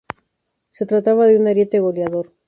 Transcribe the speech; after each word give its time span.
Se 0.69 0.87
trataba 0.87 1.27
de 1.27 1.37
un 1.37 1.47
ariete 1.47 1.79
goleador. 1.79 2.33